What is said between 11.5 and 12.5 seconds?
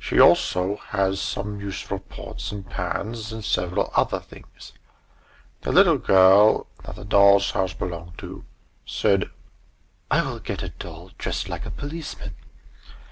a policeman!"